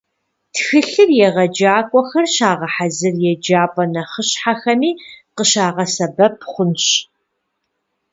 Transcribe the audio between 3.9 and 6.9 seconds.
нэхъыщхьэхэми къыщыбгъэсэбэп хъунщ.